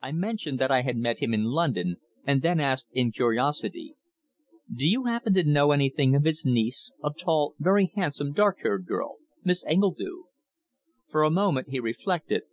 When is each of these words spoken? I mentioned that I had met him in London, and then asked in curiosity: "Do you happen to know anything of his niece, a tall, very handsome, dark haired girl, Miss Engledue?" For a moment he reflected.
I 0.00 0.12
mentioned 0.12 0.60
that 0.60 0.70
I 0.70 0.82
had 0.82 0.96
met 0.96 1.18
him 1.18 1.34
in 1.34 1.42
London, 1.42 1.96
and 2.24 2.40
then 2.40 2.60
asked 2.60 2.86
in 2.92 3.10
curiosity: 3.10 3.96
"Do 4.72 4.88
you 4.88 5.06
happen 5.06 5.34
to 5.34 5.42
know 5.42 5.72
anything 5.72 6.14
of 6.14 6.22
his 6.22 6.46
niece, 6.46 6.92
a 7.02 7.10
tall, 7.12 7.56
very 7.58 7.90
handsome, 7.96 8.30
dark 8.32 8.58
haired 8.62 8.86
girl, 8.86 9.16
Miss 9.42 9.64
Engledue?" 9.64 10.26
For 11.08 11.24
a 11.24 11.32
moment 11.32 11.70
he 11.70 11.80
reflected. 11.80 12.44